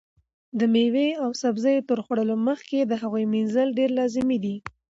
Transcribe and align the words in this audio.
د 0.59 0.61
مېوې 0.73 1.09
او 1.23 1.29
سبزیو 1.41 1.87
تر 1.89 1.99
خوړلو 2.05 2.35
مخکې 2.47 2.77
د 2.85 2.93
هغو 3.01 3.19
مینځل 3.33 3.67
ډېر 3.79 3.89
لازمي 3.99 4.37
دي. 4.45 4.55